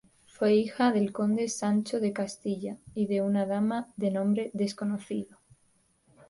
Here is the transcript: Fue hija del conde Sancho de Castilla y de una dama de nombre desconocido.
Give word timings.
Fue 0.25 0.55
hija 0.55 0.91
del 0.91 1.13
conde 1.13 1.47
Sancho 1.47 1.99
de 1.99 2.11
Castilla 2.11 2.79
y 2.95 3.05
de 3.05 3.21
una 3.21 3.45
dama 3.45 3.89
de 3.97 4.09
nombre 4.09 4.49
desconocido. 4.55 5.37